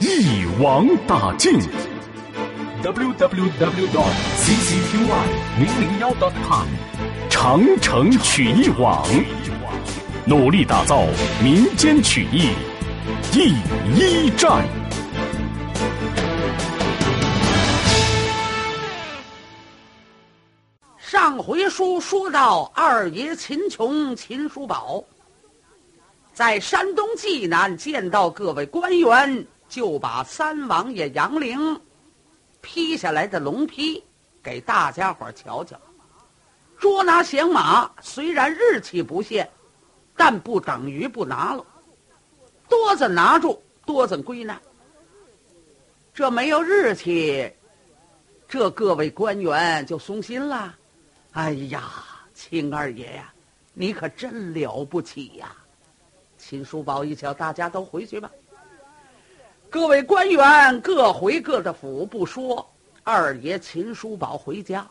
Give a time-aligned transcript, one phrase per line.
[0.00, 1.52] 一网打尽。
[2.82, 4.96] w w w dot ccqy
[5.58, 6.66] 零零幺 dot com。
[7.28, 9.06] 长城曲艺网，
[10.24, 11.04] 努力打造
[11.42, 12.48] 民间曲艺
[13.30, 13.52] 第
[13.94, 14.66] 一站。
[20.96, 25.04] 上回书说到，二爷秦琼、秦叔宝
[26.32, 31.80] 在山东济南见到各位官员，就把三王爷杨凌
[32.60, 34.02] 披下来的龙皮
[34.42, 35.80] 给大家伙瞧瞧。
[36.76, 39.48] 捉拿降马虽然日期不限，
[40.16, 41.64] 但不等于不拿了。
[42.68, 44.60] 多子拿住，多子归难。
[46.12, 47.50] 这没有日期，
[48.48, 50.74] 这各位官员就松心了。
[51.32, 51.84] 哎呀，
[52.34, 53.32] 秦二爷呀，
[53.72, 55.54] 你可真了不起呀！
[56.36, 58.28] 秦叔宝一瞧，大家都回去吧。
[59.70, 62.68] 各位官员各回各的府，不说。
[63.04, 64.86] 二爷秦叔宝回家，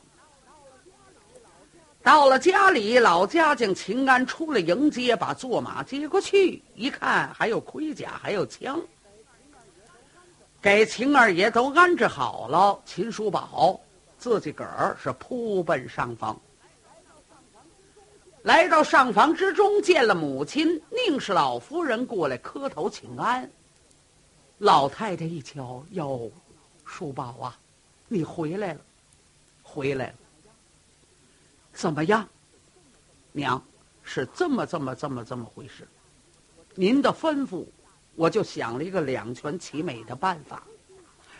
[2.02, 8.82] 到了家里，老家将秦安出来迎接，把坐马接过去，一看还有盔甲，还有枪，
[10.62, 12.80] 给秦二爷都安置好了。
[12.86, 13.80] 秦叔宝。
[14.18, 16.38] 自己个儿是扑奔上房，
[18.42, 23.50] 来到上房之中，见了母亲宁氏老夫人过来磕头请安。
[24.60, 26.32] 老太太一瞧，哟，
[26.86, 27.58] 叔宝啊，
[28.08, 28.80] 你回来了，
[29.64, 30.14] 回来了。
[31.74, 32.28] 怎么样，
[33.32, 33.62] 娘？
[34.04, 35.88] 是这么这么这么这么回事？
[36.76, 37.66] 您的吩咐，
[38.16, 40.64] 我就想了一个两全其美的办法：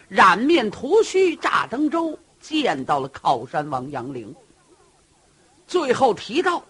[0.08, 2.18] 染面涂须，炸登舟。
[2.42, 4.34] 见到了靠山王杨凌，
[5.68, 6.64] 最后提到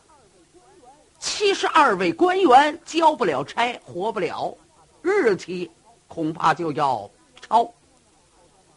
[1.19, 4.57] 七十二位官员交不了差，活不了，
[5.03, 5.69] 日期
[6.09, 7.09] 恐怕就要
[7.40, 7.74] 抄。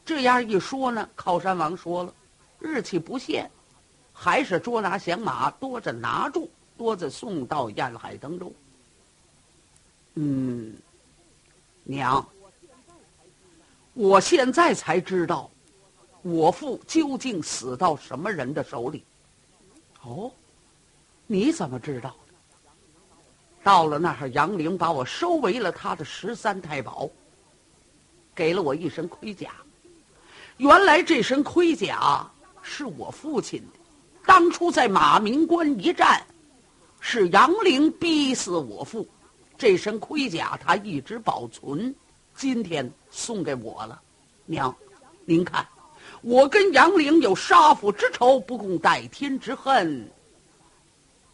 [0.04, 2.14] 这样一说呢，靠山王说了，
[2.60, 3.50] 日期不限，
[4.12, 8.52] 还是捉拿降马，多着拿住，多着送到燕海登州。
[10.14, 10.76] 嗯，
[11.84, 12.24] 娘，
[13.94, 15.50] 我现在才知道。
[16.20, 19.02] 我父究竟死到什么人的手里？
[20.02, 20.30] 哦，
[21.26, 22.14] 你怎么知道？
[23.64, 27.08] 到了那儿，杨凌把我收为了他的十三太保，
[28.34, 29.50] 给了我一身盔甲。
[30.58, 32.30] 原来这身盔甲
[32.62, 33.78] 是我父亲的，
[34.26, 36.24] 当初在马鸣关一战，
[37.00, 39.06] 是杨凌逼死我父，
[39.58, 41.94] 这身盔甲他一直保存，
[42.36, 44.00] 今天送给我了。
[44.46, 44.74] 娘，
[45.24, 45.66] 您看。
[46.20, 50.08] 我跟杨凌有杀父之仇，不共戴天之恨。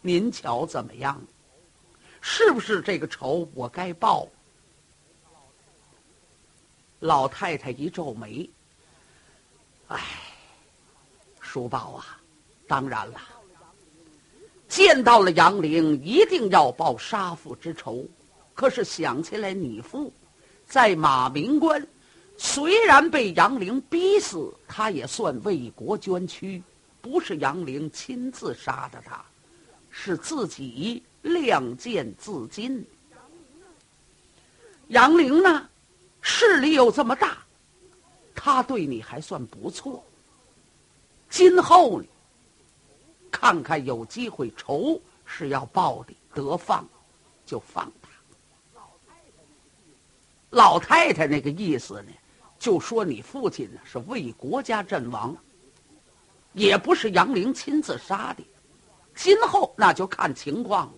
[0.01, 1.21] 您瞧怎么样？
[2.21, 4.27] 是不是这个仇我该报？
[6.99, 8.49] 老太太一皱眉
[9.87, 10.01] ：“哎，
[11.39, 12.19] 叔宝啊，
[12.67, 13.19] 当然了，
[14.67, 18.05] 见到了杨凌，一定要报杀父之仇。
[18.53, 20.13] 可是想起来，你父
[20.67, 21.85] 在马鸣关。”
[22.41, 26.63] 虽然被杨凌逼死，他也算为国捐躯，
[27.01, 29.21] 不是杨凌亲自杀的他，
[29.89, 32.81] 是自己亮剑自尽。
[34.87, 35.68] 杨凌呢，
[36.21, 37.37] 势力又这么大，
[38.35, 40.03] 他对你还算不错。
[41.29, 42.07] 今后呢，
[43.31, 46.87] 看看有机会，仇是要报的，得放
[47.45, 48.09] 就放他。
[50.49, 52.11] 老太太那个意思呢？
[52.57, 55.37] 就说你父亲呢是为国家阵亡，
[56.53, 58.43] 也不是杨凌亲自杀的，
[59.15, 60.93] 今后那就看情况了。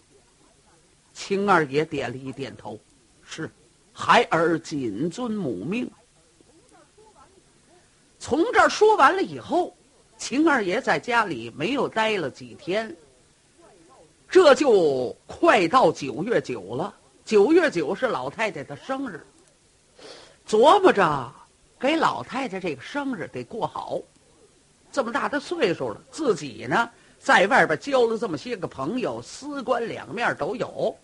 [1.14, 2.80] 秦二爷点了一点头，
[3.22, 3.52] 是，
[4.02, 5.88] 孩儿谨遵母命。
[8.18, 9.76] 从这儿说完了以后，
[10.18, 12.96] 秦二爷在家里没有待了几天，
[14.28, 16.92] 这就快到九月九了。
[17.24, 19.24] 九月九是老太太的生日，
[20.48, 21.32] 琢磨着。
[21.80, 24.00] 给老太太这个生日得过好，
[24.92, 26.90] 这么大的岁数了，自己呢
[27.20, 30.96] 在外边交了这么些个朋友，司官两面都有。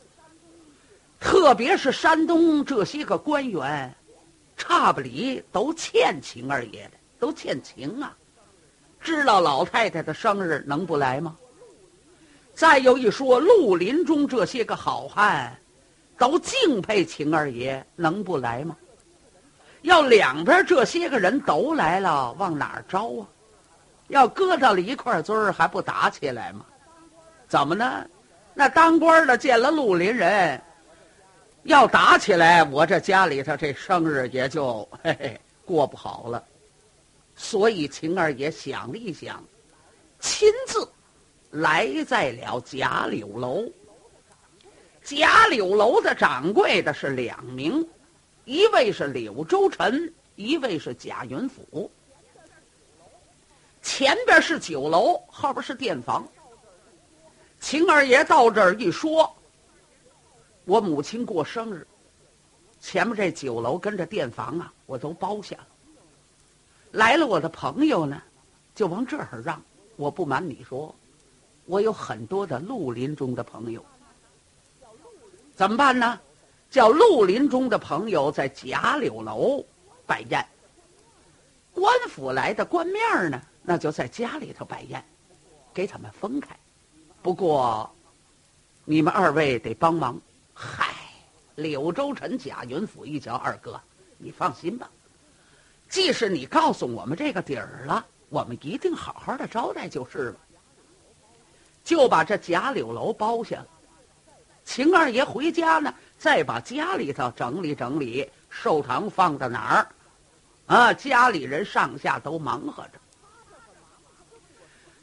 [1.20, 3.94] 特别是山东这些个官员，
[4.56, 8.16] 差不离都欠秦二爷的，都欠情啊！
[9.00, 11.36] 知道老太太的生日能不来吗？
[12.54, 15.56] 再有一说，绿林中这些个好汉，
[16.18, 18.76] 都敬佩秦二爷，能不来吗？
[19.84, 23.28] 要两边这些个人都来了，往哪儿招啊？
[24.08, 26.66] 要搁到了一块堆儿，还不打起来吗？
[27.48, 28.06] 怎么呢？
[28.54, 30.60] 那当官的见了绿林人，
[31.68, 36.44] 要打起来，我这家里头这生日也就嘿嘿过不好了。
[37.36, 39.44] 所以秦二爷想了一想，
[40.20, 40.88] 亲自。
[41.50, 43.64] 来在了贾柳楼。
[45.02, 47.88] 贾柳楼的掌柜的是两名，
[48.44, 51.90] 一位是柳州臣，一位是贾云甫。
[53.82, 56.28] 前边是酒楼，后边是店房。
[57.62, 59.34] 秦二爷到这儿一说，
[60.68, 61.88] 我母亲过生日，
[62.82, 65.68] 前面这酒楼跟着店房啊，我都包下了。
[66.92, 68.22] 来了我的朋友呢，
[68.76, 69.62] 就往这儿让。
[69.96, 70.94] 我不瞒你说。
[71.68, 73.84] 我有很多的绿林中的朋友，
[75.56, 76.20] 怎么办呢？
[76.70, 79.64] 叫绿林中的朋友在贾柳楼
[80.06, 80.46] 摆宴。
[81.74, 85.02] 官府来的官面呢，那就在家里头摆宴，
[85.74, 86.54] 给他们分开。
[87.22, 87.90] 不过，
[88.84, 90.20] 你们二位得帮忙。
[90.60, 90.96] 嗨，
[91.54, 93.80] 柳州城贾云甫一瞧，二哥，
[94.18, 94.90] 你放心吧。
[95.88, 100.36] 即使你告诉我们这个底儿了，我们一定好好的招待就是了。
[101.84, 103.68] 就把这贾柳楼包下了。
[104.66, 109.88] 秦二爷回家呢，再把家里头整理整理，寿堂放在哪儿？
[110.66, 113.00] 啊，家里人上下都忙活着。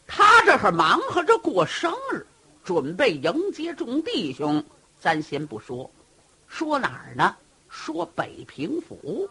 [0.05, 2.27] 他这会忙活着过生日，
[2.65, 4.63] 准备迎接众弟兄。
[5.05, 5.91] 咱先不说，
[6.49, 7.37] 说哪儿呢？
[7.69, 9.29] 说北平府。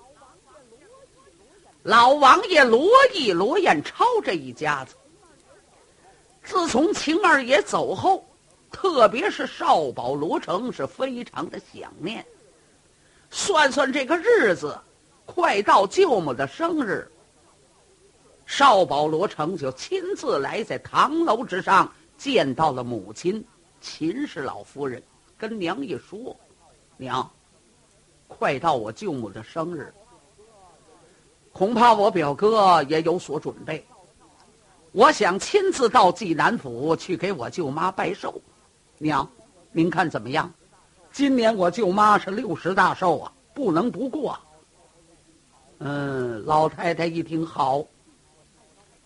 [1.82, 4.94] 老王爷罗毅、罗彦超这一家子。
[6.44, 8.24] 自从秦二爷走后，
[8.72, 12.24] 特别是少保罗成是非常的想念。
[13.32, 14.80] 算算这个日子，
[15.26, 17.12] 快到舅母的生日，
[18.46, 23.44] 少保罗成就亲自来在堂楼之上见到了母亲
[23.82, 25.02] 秦氏老夫人，
[25.44, 26.34] 跟娘一说
[26.96, 27.30] ：“娘，
[28.30, 29.94] 快到我舅母的生日，
[31.52, 33.86] 恐怕我表哥也有所准备。”
[34.94, 38.42] 我想亲自到济南府去给我舅妈拜寿，
[39.00, 39.30] 娘，
[39.74, 40.50] 您看怎么样？
[41.12, 44.40] 今年我舅妈是六十大寿啊，不能不过。
[45.80, 47.84] 嗯，老太太一听好，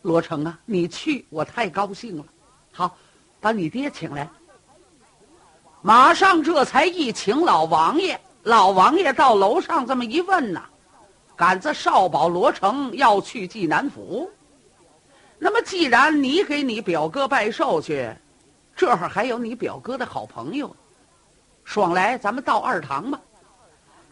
[0.03, 2.23] 罗成啊，你去，我太高兴了。
[2.71, 2.95] 好，
[3.39, 4.29] 把你爹请来。
[5.87, 10.65] 马上这才一请老王爷，老王爷到楼上这么一问呐，
[11.33, 14.29] 赶着少保罗成要去济南府。
[15.39, 18.13] 那么，既然你给你表哥拜寿去，
[18.75, 20.75] 这会儿还有你表哥的好朋友，
[21.63, 23.17] 爽来，咱们到二堂吧。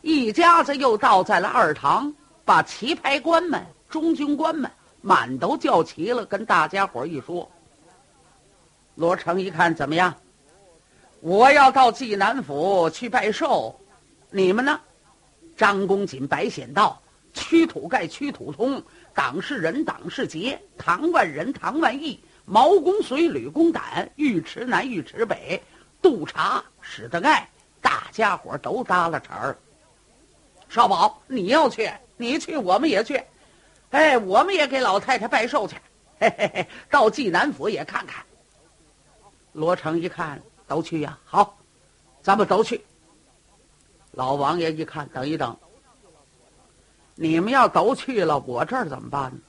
[0.02, 2.14] 一家子又到在了二堂，
[2.46, 4.72] 把棋牌官们、中军官们
[5.02, 7.52] 满都叫齐了，跟大家伙一说。
[8.96, 10.16] 罗成一看怎么样？
[11.26, 13.76] 我要到济南府去拜寿，
[14.30, 14.80] 你们呢？
[15.58, 17.02] 张公瑾、白显道、
[17.34, 18.84] 屈土盖、屈土通。
[19.12, 25.60] 党是人，党是杰；唐万人，唐万义；毛公随，吕公胆；尉迟南，尉迟北；
[26.00, 27.50] 督察史德盖。
[27.82, 29.58] 大家伙都搭了茬儿。
[30.70, 33.20] 少保，你要去，你去，我们也去。
[33.90, 35.76] 哎，我们也给老太太拜寿去。
[36.20, 38.24] 嘿嘿嘿，到济南府也看看。
[39.54, 41.18] 罗成一看，都去呀。
[41.26, 41.58] 好，
[42.22, 42.84] 咱们都去。
[44.12, 45.56] 老王爷一看，等一等。
[47.16, 49.40] 你们要都去了，我这儿怎么办呢？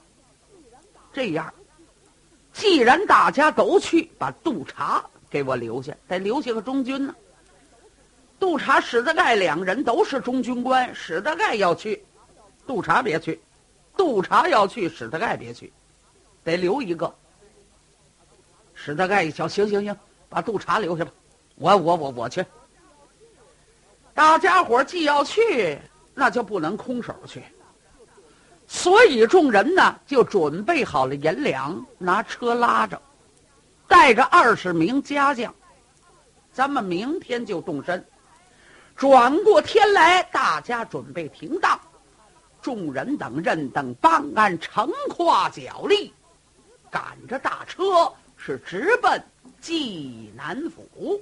[1.13, 1.53] 这样，
[2.53, 7.15] 既然大家都去，把督察给我留下，得留下个中军呢。
[8.39, 12.05] 督察史德盖两人都是中军官，史德盖要去，
[12.67, 13.37] 督察别去；
[13.97, 15.73] 督察要去，史德盖别去，
[16.43, 17.13] 得留一个。
[18.75, 19.97] 史德盖一瞧，行行行，
[20.29, 21.11] 把督察留下吧，
[21.55, 22.45] 我我我我去。
[24.13, 25.79] 大家伙既要去，
[26.13, 27.43] 那就不能空手去。
[28.67, 33.01] 所以众人呢，就准备好了银两，拿车拉着，
[33.87, 35.53] 带着二十名家将，
[36.51, 38.05] 咱们明天就动身。
[38.95, 41.79] 转过天来，大家准备停当，
[42.61, 46.11] 众人等任等办案，乘跨脚力，
[46.89, 49.23] 赶着大车是直奔
[49.61, 51.21] 济南府。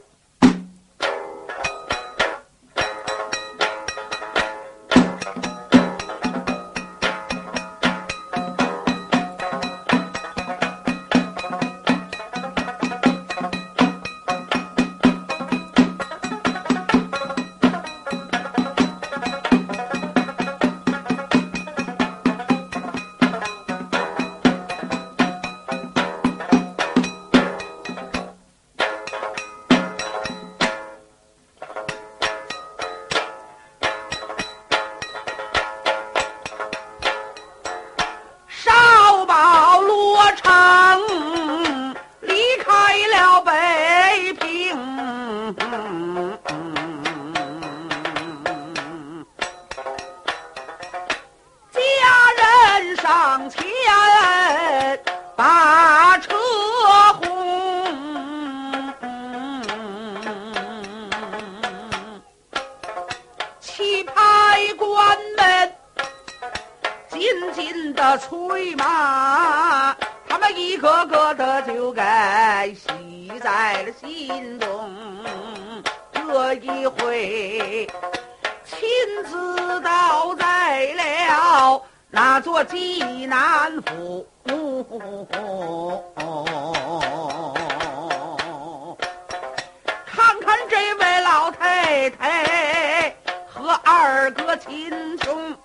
[92.05, 93.15] 太太
[93.47, 95.55] 和二哥秦兄，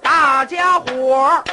[0.00, 1.44] 大家伙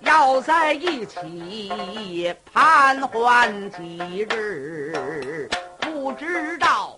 [0.00, 5.48] 要在一起盘桓几日，
[5.80, 6.96] 不知道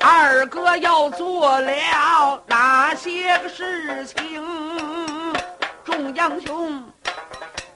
[0.00, 4.42] 二哥又做了哪些个事情。
[5.84, 6.82] 众英雄。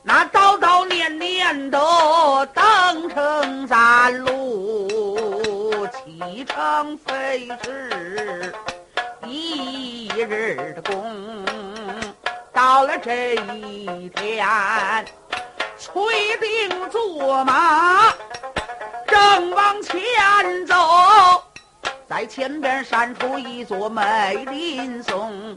[0.02, 1.78] 那叨叨念念的
[2.54, 5.07] 登城咱路，
[6.18, 8.52] 启程费时
[9.24, 11.44] 一日的功。
[12.52, 14.44] 到了这一天，
[15.78, 16.02] 催
[16.40, 18.12] 定坐马，
[19.06, 20.74] 正往前走，
[22.08, 25.56] 在前边闪出一座美林松。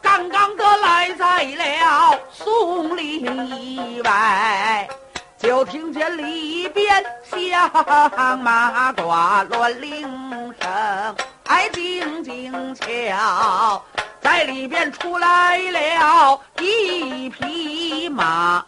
[0.00, 4.88] 刚刚的来在了松林以外，
[5.46, 10.02] 就听见里边响马挂乱铃
[10.60, 13.80] 声，哎，静静瞧，
[14.20, 18.66] 在里边出来了一匹马，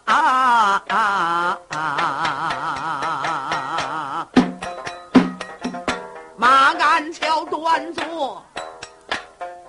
[6.37, 8.41] 马鞍桥端坐。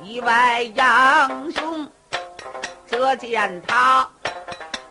[0.00, 1.88] 一位英雄，
[2.86, 4.08] 则见他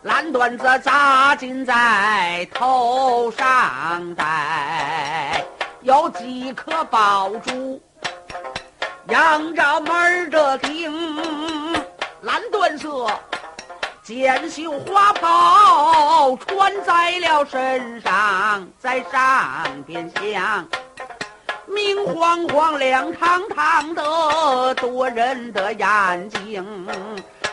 [0.02, 5.44] 蓝缎子扎金在头上戴，
[5.82, 7.82] 有几颗宝珠，
[9.10, 11.74] 仰着门的顶，
[12.22, 13.08] 蓝缎色
[14.02, 20.66] 剪绣花袍穿在了身上，在上边镶。
[21.68, 26.88] 明晃晃、亮堂堂的，多人的眼睛，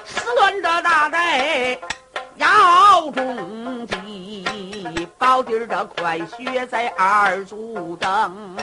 [0.05, 1.77] 四轮的大带
[2.39, 4.45] 腰中系，
[5.19, 8.57] 包底儿的快靴在二足蹬。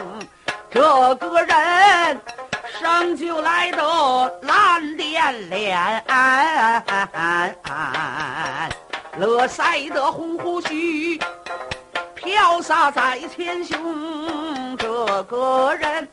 [0.70, 0.82] 这
[1.16, 2.20] 个人
[2.80, 6.04] 生就来的蓝点脸，
[9.18, 11.20] 乐腮的红胡须。
[12.16, 16.08] 飘洒在前胸，这个人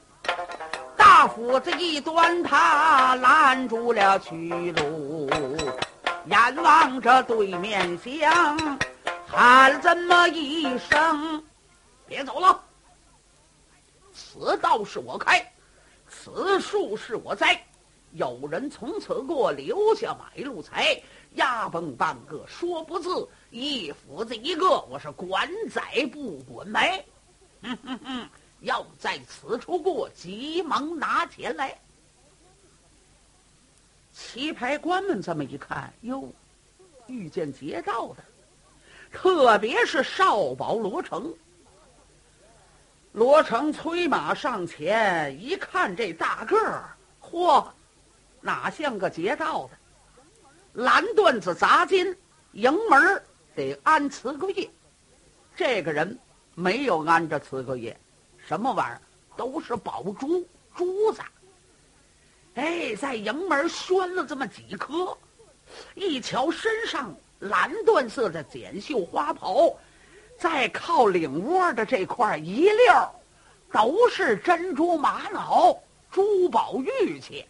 [0.97, 5.31] 大斧子一端，他拦住了去路，
[6.27, 8.79] 眼望着对面厢，
[9.27, 11.43] 喊这么一声
[12.07, 12.63] ：“别走了！
[14.13, 15.53] 此道是我开，
[16.09, 17.65] 此树是我栽，
[18.13, 21.01] 有人从此过，留下买路财。”
[21.35, 27.03] 压崩半个说不字，一斧子一个，我是管宰不管埋。
[27.63, 28.29] 哼哼哼，
[28.61, 31.79] 要在此处过，急忙拿钱来。
[34.13, 36.29] 棋牌官们这么一看，哟，
[37.07, 38.25] 遇见劫道的，
[39.13, 41.33] 特别是少保罗成。
[43.13, 47.67] 罗成催马上前一看，这大个儿，嚯，
[48.41, 49.71] 哪像个劫道的？
[50.85, 52.17] 蓝缎子砸金，
[52.53, 53.23] 迎门
[53.55, 54.71] 得安瓷个叶。
[55.57, 56.19] 这个人
[56.55, 57.99] 没有安着瓷个叶，
[58.39, 59.01] 什么玩意儿
[59.37, 61.21] 都是宝珠珠子。
[62.61, 65.17] 哎，在营门拴了这么几颗，
[65.95, 69.75] 一瞧身上蓝缎色的剪绣花袍，
[70.39, 72.93] 再靠领窝的这块一溜，
[73.73, 77.47] 都是珍珠玛瑙、珠宝玉器。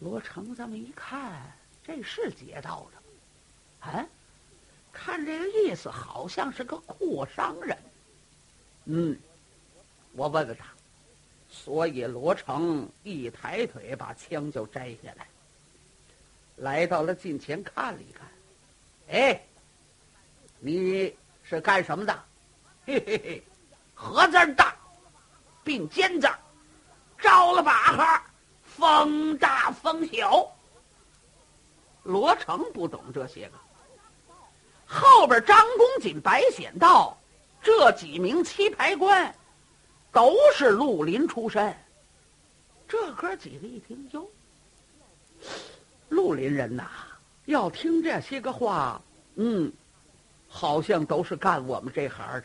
[0.00, 1.40] 罗成这么一看，
[1.86, 4.04] 这是劫道的，啊，
[4.92, 7.78] 看这个意思，好像是个阔商人。
[8.86, 9.16] 嗯，
[10.14, 10.73] 我问问他。
[11.54, 15.26] 所以罗成一抬腿，把枪就摘下来，
[16.56, 18.26] 来到了近前看了一看。
[19.08, 19.40] 哎，
[20.58, 22.24] 你是干什么的？
[22.84, 23.42] 嘿嘿嘿，
[23.94, 24.76] 何字大，
[25.62, 26.28] 并肩字，
[27.18, 28.24] 招了把哈。
[28.76, 30.52] 风大风小，
[32.02, 33.52] 罗成不懂这些个。
[34.84, 37.16] 后边张公瑾、白显道
[37.62, 39.32] 这几名棋牌官，
[40.14, 41.76] 都是绿林出身。
[42.86, 44.26] 这哥几个一听，哟，
[46.08, 46.84] 绿林人呐，
[47.46, 49.02] 要听这些个话，
[49.34, 49.72] 嗯，
[50.48, 52.44] 好像都是干我们这行的。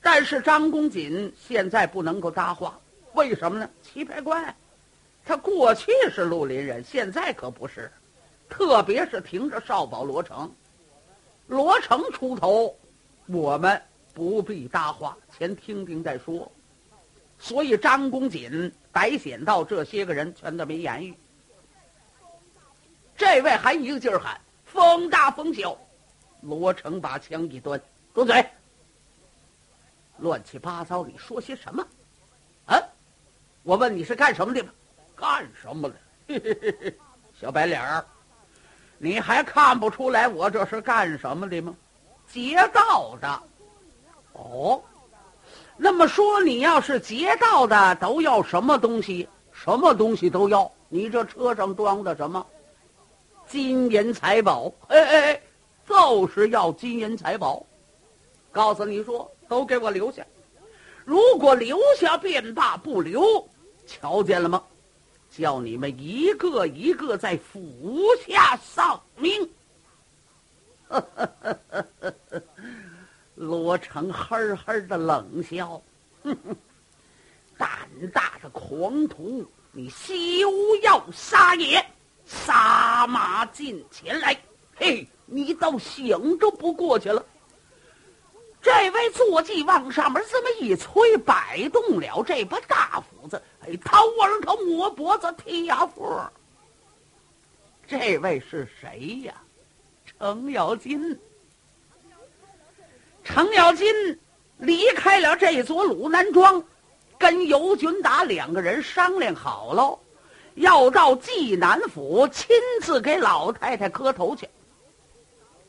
[0.00, 2.78] 但是张公瑾现在不能够搭话，
[3.14, 3.68] 为什么呢？
[3.82, 4.54] 棋牌官，
[5.24, 7.90] 他过去是绿林人，现在可不是。
[8.48, 10.52] 特别是凭着少保罗成，
[11.48, 12.76] 罗成出头，
[13.26, 13.82] 我们
[14.14, 16.50] 不必搭话，先听听再说。
[17.38, 21.14] 所以张公瑾、白显道这些个人全都没言语。
[23.16, 25.76] 这位还一个劲儿喊：“风大风小！”
[26.42, 27.80] 罗成把枪一端
[28.14, 28.46] ：“住嘴！
[30.18, 31.86] 乱七八糟，你说些什么？
[32.66, 32.80] 啊！
[33.64, 34.70] 我问你是干什么的吗？
[35.16, 36.94] 干什么的？
[37.38, 38.04] 小白脸儿。”
[38.96, 41.74] 你还看不出来我这是干什么的吗？
[42.32, 43.42] 劫道的。
[44.34, 44.82] 哦，
[45.76, 49.28] 那么说你要是劫道的，都要什么东西？
[49.52, 50.70] 什么东西都要。
[50.88, 52.46] 你这车上装的什么？
[53.46, 54.72] 金银财宝。
[54.88, 55.40] 哎哎哎，
[55.88, 57.64] 就是要金银财宝。
[58.52, 60.24] 告诉你说，都给我留下。
[61.04, 63.48] 如果留下便罢，不留，
[63.86, 64.62] 瞧见了吗？
[65.36, 69.50] 叫你们一个一个在府下丧命。
[73.34, 75.80] 罗成呵呵的冷笑
[76.22, 76.56] ：“哼哼
[77.58, 77.68] 胆
[78.12, 80.14] 大的狂徒，你休
[80.82, 81.84] 要撒野！
[82.24, 84.40] 撒马进前来！
[84.76, 87.24] 嘿，你倒醒着不过去了。”
[88.62, 96.30] 这位坐骑往上面这么一催，摆动了这把大斧子，哎，掏耳朵、摸脖子、踢牙缝。
[97.86, 99.34] 这位是谁呀？
[100.06, 101.18] 程咬金。
[103.24, 103.86] 程咬金
[104.58, 106.62] 离开了这座鲁南庄，
[107.18, 109.98] 跟尤军达两个人商量好喽，
[110.56, 114.48] 要到济南府亲自给老太太磕头去。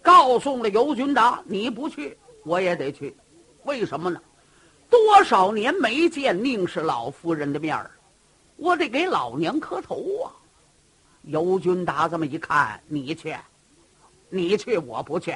[0.02, 2.16] 告诉了尤军达，你不去。
[2.44, 3.16] 我也得去，
[3.64, 4.22] 为什么呢？
[4.88, 7.90] 多少年没见宁氏老夫人的面儿，
[8.58, 10.30] 我得给老娘磕头啊！
[11.24, 13.36] 尤军达这么一看，你去，
[14.30, 15.36] 你去，我不去，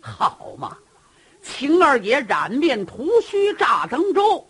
[0.00, 0.78] 好嘛！
[1.42, 4.46] 秦二爷染面涂须炸登州，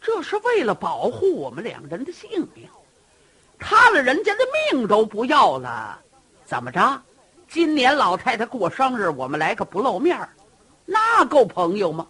[0.00, 2.68] 这是为了保护我们两人的性命，
[3.58, 4.40] 他了人家的
[4.72, 5.98] 命都不要了，
[6.44, 7.00] 怎么着？
[7.48, 10.28] 今年老太太过生日，我们来个不露面，
[10.84, 12.06] 那够朋友吗？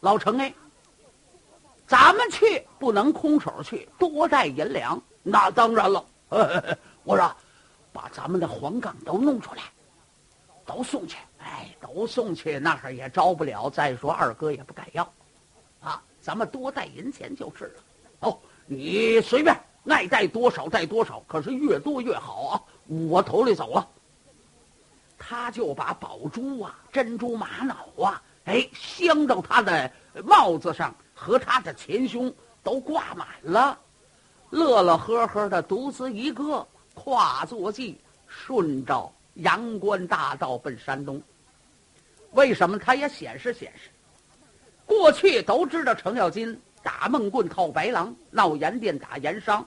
[0.00, 0.54] 老程哎，
[1.86, 5.02] 咱们去不能空手去，多带银两。
[5.22, 6.04] 那当然了，
[7.02, 7.34] 我说，
[7.92, 9.62] 把咱们的黄冈都弄出来，
[10.64, 11.16] 都送去。
[11.44, 13.68] 哎，都送去，那儿也招不了。
[13.68, 15.12] 再说二哥也不敢要，
[15.80, 17.82] 啊，咱们多带银钱就是了。
[18.20, 19.54] 哦，你随便
[19.86, 22.62] 爱带多少带多少，可是越多越好啊。
[22.86, 23.86] 我头里走了。
[25.18, 29.90] 他就把宝珠啊、珍珠玛瑙啊，哎，镶到他的
[30.24, 33.78] 帽子上和他的前胸都挂满了，
[34.50, 41.22] 乐乐呵呵的，独自一个跨坐骑，顺着阳关大道奔山东。
[42.34, 42.78] 为什么？
[42.78, 43.90] 他也显示显示，
[44.84, 49.66] 过去都知道程咬金打闷棍、套白狼、闹盐店、打盐商，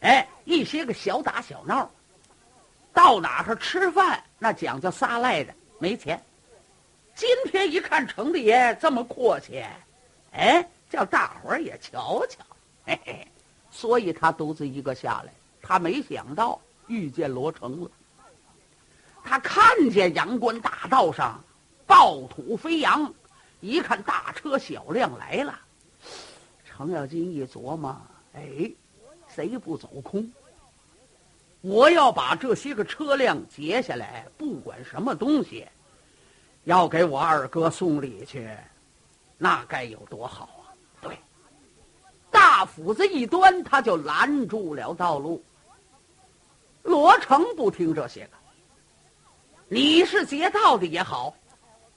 [0.00, 1.90] 哎，一些个小打小闹。
[2.92, 6.22] 到哪儿吃饭，那讲究撒赖的，没钱。
[7.14, 9.64] 今天一看程大爷这么阔气，
[10.32, 12.44] 哎，叫大伙儿也瞧瞧，
[12.84, 13.26] 嘿嘿。
[13.70, 17.90] 所以他独自一个下来，他没想到遇见罗成了。
[19.24, 21.42] 他看见阳关大道上
[21.86, 23.14] 暴土飞扬，
[23.60, 25.58] 一看大车小辆来了，
[26.64, 27.96] 程咬金一琢磨，
[28.34, 28.70] 哎，
[29.28, 30.30] 谁不走空？
[31.62, 35.66] 我要把这些个车辆截下来，不管什么东西，
[36.64, 38.48] 要给我二哥送礼去，
[39.38, 40.70] 那该有多好啊！
[41.00, 41.18] 对，
[42.30, 45.42] 大斧子一端，他就拦住了道路。
[46.82, 48.36] 罗成不听这些个，
[49.68, 51.34] 你是劫道的也好，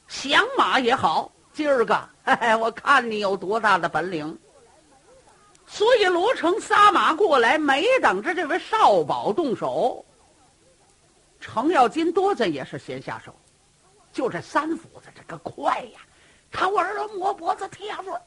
[0.10, 2.10] 降马也好，今儿个
[2.60, 4.38] 我看你有多大的本领。
[5.68, 10.04] 所以罗成撒马过来，没等着这位少保动手，
[11.40, 13.36] 程咬金多子也是先下手，
[14.12, 16.00] 就这三斧子这个快呀！
[16.52, 18.20] 他玩儿摸脖子踢牙缝，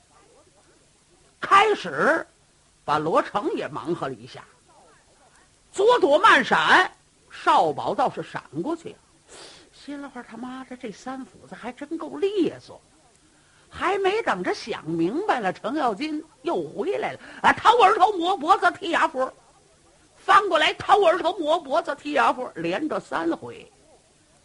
[1.41, 2.25] 开始
[2.85, 4.45] 把罗成也忙活了一下，
[5.73, 6.89] 左躲慢闪，
[7.29, 8.97] 少保倒是闪过去了，
[9.85, 12.81] 心里话他妈的这三斧子还真够利索。
[13.69, 17.19] 还没等着想明白了，程咬金又回来了。
[17.43, 19.33] 啊，掏耳朵、磨脖子、剔牙缝，
[20.15, 23.67] 翻过来掏耳朵磨脖子剔牙缝，连着三回。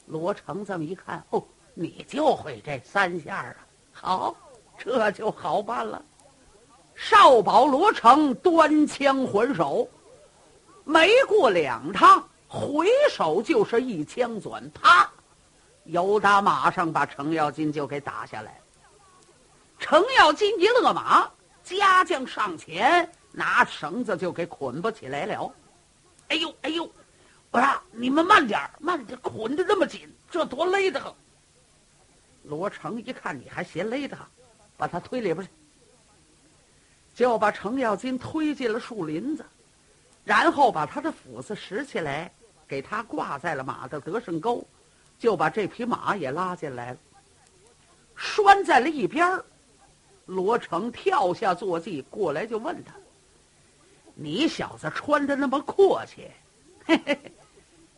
[0.08, 1.44] 罗成这么一看，哦，
[1.76, 3.56] 你就会这三下啊？
[3.92, 4.36] 好，
[4.76, 6.04] 这就好办了。
[6.96, 9.88] 少保罗成端枪还手，
[10.84, 15.08] 没过两趟，回手就是一枪转，啪！
[15.88, 18.60] 由打马上把程咬金就给打下来。
[19.80, 21.30] 程咬金一勒马，
[21.64, 25.52] 家将上前拿绳子就给捆不起来了。
[26.30, 26.90] 哎呦哎呦！
[27.52, 31.16] 我说你们慢点慢点，捆的这么紧，这多勒得慌。
[32.44, 34.28] 罗成一看你还嫌勒得慌，
[34.76, 35.50] 把他推里边去，
[37.16, 39.46] 就把程咬金推进了树林子，
[40.26, 42.30] 然后把他的斧子拾起来，
[42.68, 44.68] 给他挂在了马的得胜钩，
[45.20, 46.98] 就把这匹马也拉进来了，
[48.16, 49.42] 拴在了一边
[50.26, 52.94] 罗成跳下坐骑过来，就问他
[54.14, 56.30] ：“你小子穿的那么阔气，
[56.86, 57.20] 嘿嘿，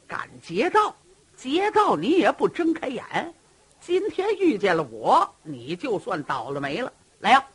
[0.08, 0.96] 敢劫道？
[1.36, 3.34] 劫道你也不睁开眼？
[3.80, 6.92] 今天遇见了我，你就算倒了霉了。
[7.20, 7.46] 来呀，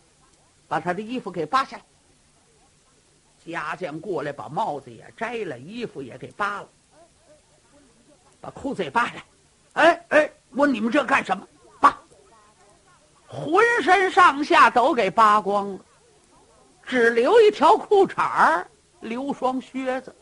[0.66, 1.84] 把他的衣服给扒下来。”
[3.46, 6.68] 家将过来，把帽子也摘了，衣服也给扒了，
[8.40, 9.24] 把裤子也扒下来。
[9.74, 11.46] 哎哎，问你们这干什么？
[11.80, 11.96] 扒
[13.26, 15.80] 浑身上下都给扒光了，
[16.84, 18.66] 只留一条裤衩儿，
[19.00, 20.14] 留双靴子，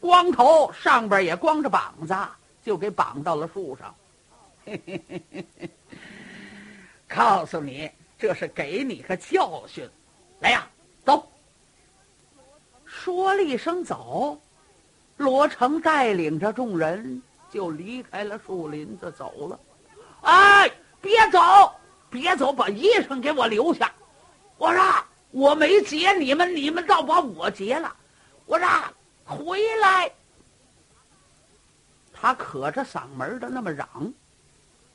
[0.00, 2.16] 光头上边也光着膀子，
[2.64, 3.94] 就给绑到了树上。
[4.64, 5.70] 嘿嘿嘿嘿，
[7.08, 9.88] 告诉你，这是给你个教训。
[10.40, 10.68] 来呀，
[11.04, 11.28] 走！
[12.84, 14.40] 说了一声走，
[15.16, 19.60] 罗成带领着众人就离开了树林子，走了。
[20.22, 20.70] 哎。
[21.00, 21.38] 别走，
[22.10, 23.90] 别走，把衣裳给我留下。
[24.56, 24.82] 我说
[25.30, 27.94] 我没劫你们，你们倒把我劫了。
[28.44, 28.68] 我说
[29.24, 30.10] 回来。
[32.12, 34.12] 他可着嗓门的那么嚷，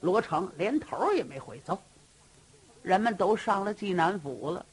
[0.01, 1.57] 罗成连头也没回。
[1.65, 1.81] 走，
[2.81, 4.65] 人们都上了济南府了。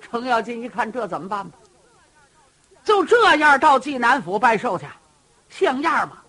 [0.00, 1.56] 程咬金一看，这怎么办吧？
[2.82, 4.86] 就这样到济南府拜寿去，
[5.48, 6.20] 像样吗？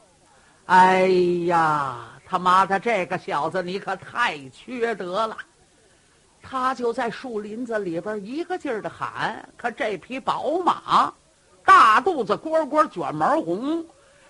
[0.70, 1.08] 哎
[1.48, 1.98] 呀！
[2.28, 5.36] 他妈的，这个小子你可太缺德了！
[6.44, 11.12] 他就在树林子里边一个劲儿的喊，可这匹宝马，
[11.66, 13.84] 大肚子蝈蝈卷毛红，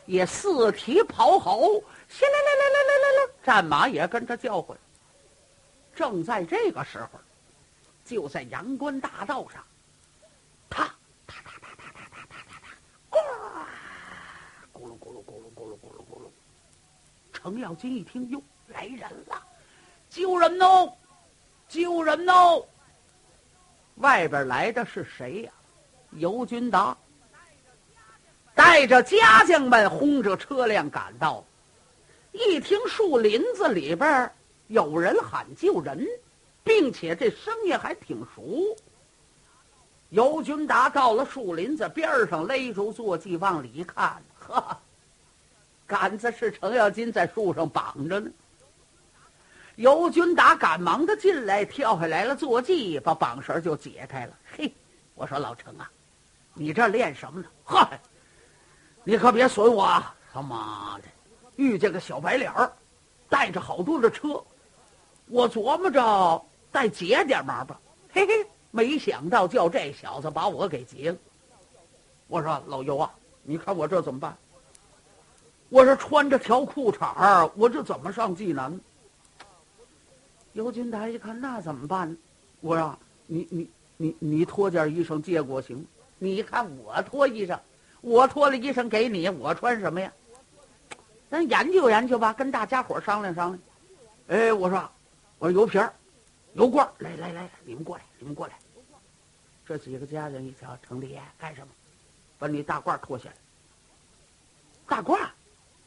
[0.05, 1.59] 也四蹄跑吼，
[2.21, 4.77] 来来来来来来来，战马也跟着叫唤。
[5.93, 7.19] 正在这个时候，
[8.05, 9.61] 就在阳关大道上，
[10.69, 10.89] 他
[17.41, 19.41] 程咬金一听，哟，来人了！
[20.09, 20.93] 救人哦！
[21.67, 22.65] 救人哦！
[23.95, 25.51] 外边来的是谁呀？
[26.11, 26.97] 尤军达
[28.55, 31.43] 带着家将们轰着车辆赶到。
[32.31, 34.31] 一听树林子里边
[34.67, 36.07] 有人喊救人，
[36.63, 38.75] 并且这声音还挺熟。
[40.09, 44.77] 尤军达到了树林子边上，勒住坐骑往里一看，呵。
[45.89, 48.29] 杆子是程咬金在树上绑着呢。
[49.75, 54.37] 尤军达赶忙的进来，跳下来了，坐骑把绑绳就解开了。
[54.55, 54.71] 嘿，
[55.15, 55.89] 我说老程啊，
[56.53, 57.47] 你这练什么呢？
[57.63, 57.99] 嗨，
[59.03, 59.81] 你可别损我！
[59.81, 60.15] 啊！
[60.31, 61.05] 他妈的，
[61.55, 62.71] 遇见个小白脸儿，
[63.27, 64.43] 带着好多的车，
[65.25, 67.81] 我琢磨着再劫点忙吧。
[68.11, 71.17] 嘿嘿，没想到叫这小子把我给劫了。
[72.27, 74.37] 我说老尤啊，你看我这怎么办？
[75.69, 78.79] 我说穿着条裤衩儿，我这怎么上济南？
[80.53, 82.17] 尤金达一看，那怎么办？
[82.61, 85.85] 我说你你你你脱件衣裳借过行？
[86.17, 87.59] 你看我脱衣裳，
[88.01, 90.11] 我脱了衣裳给你，我穿什么呀？
[91.29, 93.59] 咱研究研究吧，跟大家伙商量商量。
[94.27, 94.89] 哎，我说
[95.37, 95.93] 我说油瓶儿、
[96.53, 98.53] 油罐儿，来来来，你们过来，你们过来。
[99.67, 101.67] 这几个家人一瞧，程立言干什么？
[102.39, 103.35] 把你大褂脱下来。
[104.87, 105.29] 大褂儿。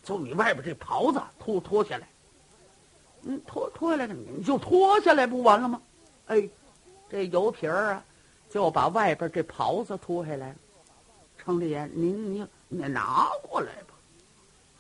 [0.03, 2.09] 就你外边这袍子脱脱下来，
[3.23, 5.81] 嗯，脱脱下来了，你就脱下来不完了吗？
[6.27, 6.49] 哎，
[7.09, 8.05] 这油皮儿啊，
[8.51, 10.55] 就把外边这袍子脱下来了。
[11.39, 13.95] 程立言，您您你拿过来吧。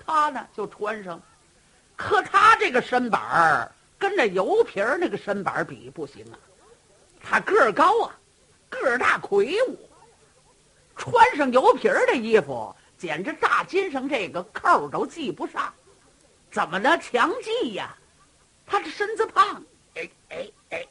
[0.04, 1.20] 他呢就穿上，
[1.96, 6.38] 可他这个身板儿跟这油皮儿那个身板儿比不行啊。
[7.20, 8.18] 他个儿高啊，
[8.68, 9.76] 个儿大魁梧，
[10.96, 12.74] 穿上油皮儿的衣服。
[13.02, 15.74] 简直大襟上这个扣都系不上，
[16.52, 17.92] 怎么能强系呀？
[18.64, 19.60] 他这身子胖，
[19.96, 20.86] 哎哎哎，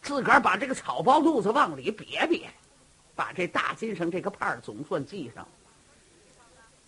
[0.00, 2.46] 自个儿把这个草包肚子往里瘪瘪，
[3.14, 5.46] 把这大金上这个牌儿总算系上。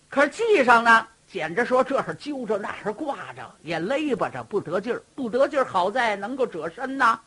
[0.08, 5.66] 可是系上呢，简直说这是揪着，那是挂着，也勒巴着，不得劲儿，不得劲儿。
[5.66, 7.20] 好在能够折身呐。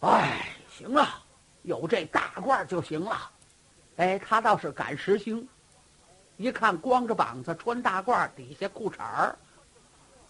[0.00, 1.22] 哎，行了，
[1.62, 3.30] 有这大褂就行了。
[3.96, 5.46] 哎，他倒是敢实行。
[6.36, 9.36] 一看光着膀子穿大褂，底下裤衩儿，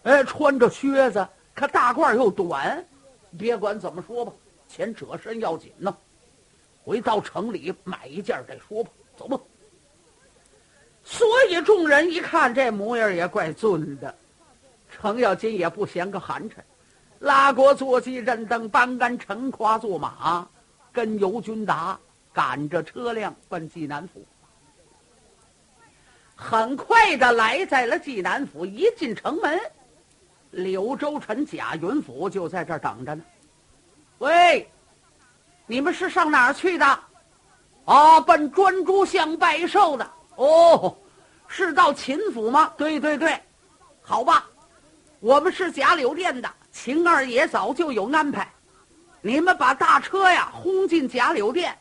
[0.03, 2.85] 哎，穿着靴子，可大褂又短。
[3.39, 4.33] 别管怎么说吧，
[4.69, 5.97] 钱折身要紧呢。
[6.85, 9.39] 回到城里买一件再说吧，走吧。
[11.05, 14.15] 所以众人一看这模样也怪俊的，
[14.91, 16.55] 程咬金也不嫌个寒碜，
[17.21, 20.47] 拉过坐骑任登班干乘夸坐马，
[20.93, 21.99] 跟尤军达
[22.33, 24.25] 赶着车辆奔济南府。
[26.35, 29.61] 很快的来在了济南府，一进城门，
[30.51, 33.23] 柳州城贾云甫就在这儿等着呢。
[34.19, 34.69] 喂，
[35.67, 36.99] 你们是上哪儿去的？
[37.85, 40.11] 啊，奔专诸巷拜寿的。
[40.37, 40.97] 哦，
[41.47, 42.73] 是到秦府吗？
[42.77, 43.41] 对对对，
[44.01, 44.47] 好吧，
[45.21, 48.51] 我们是贾柳店的，秦二爷早就有安排，
[49.21, 51.77] 你们把大车呀轰进贾柳店，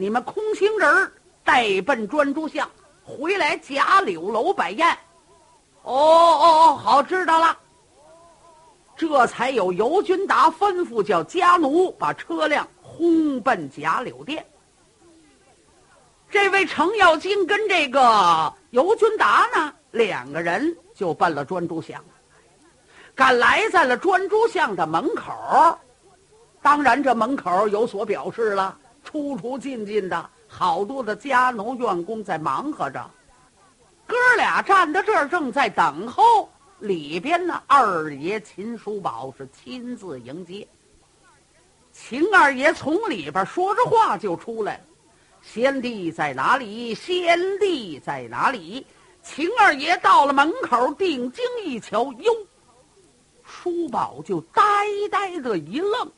[0.00, 1.12] 你们空心人
[1.44, 2.66] 带奔专诸巷，
[3.04, 4.88] 回来贾柳楼摆宴。
[5.82, 7.54] 哦哦哦，好，知道了。
[8.96, 14.42] 这才有尤军达吩咐叫家奴把车辆轰奔贾柳店。
[16.30, 22.02] 这位程咬金跟这个尤军达呢，两个人就奔了专诸巷，
[23.14, 25.30] 赶来在了专诸巷的门口。
[26.62, 33.10] 当然，这门口有所表示了，出出进进的好多的家奴院工在忙活着。
[34.06, 36.48] 哥俩站在这儿，正在等候。
[36.80, 40.66] 里边呢，二爷秦叔宝是亲自迎接。
[41.92, 44.80] 秦二爷从里边说着话就出来了。
[45.42, 46.94] 先帝在哪里？
[46.94, 48.86] 先帝在哪里？
[49.22, 52.32] 秦二爷到了门口，定睛一瞧，哟，
[53.44, 54.62] 叔宝就呆
[55.10, 56.10] 呆的一愣。